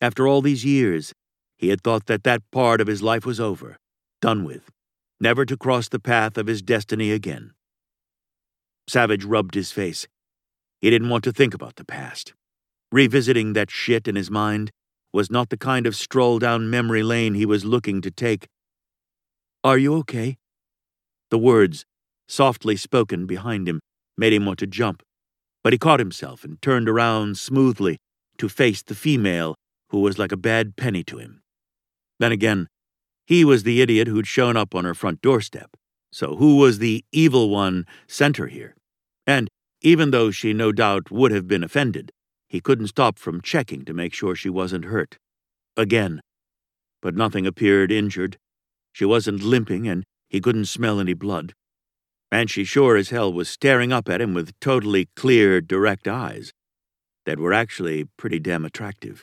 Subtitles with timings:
[0.00, 1.12] After all these years,
[1.56, 3.76] he had thought that that part of his life was over,
[4.20, 4.70] done with,
[5.20, 7.52] never to cross the path of his destiny again.
[8.88, 10.06] Sahvage rubbed his face.
[10.80, 12.32] He didn't want to think about the past.
[12.92, 14.70] Revisiting that shit in his mind
[15.12, 18.46] was not the kind of stroll down memory lane he was looking to take.
[19.64, 20.38] Are you okay?
[21.30, 21.84] The words,
[22.28, 23.80] softly spoken behind him,
[24.16, 25.02] made him want to jump,
[25.64, 27.98] but he caught himself and turned around smoothly
[28.38, 29.54] to face the female
[29.90, 31.42] who was like a bad penny to him.
[32.18, 32.68] Then again,
[33.26, 35.76] he was the idiot who'd shown up on her front doorstep,
[36.10, 38.74] so who was the evil one sent her here?
[39.26, 39.48] And
[39.82, 42.10] even though she no doubt would have been offended,
[42.48, 45.18] he couldn't stop from checking to make sure she wasn't hurt.
[45.76, 46.20] Again.
[47.02, 48.38] But nothing appeared injured.
[48.92, 51.54] She wasn't limping, and he couldn't smell any blood.
[52.32, 56.52] And she sure as hell was staring up at him with totally clear, direct eyes
[57.24, 59.16] that were actually pretty damn attractive.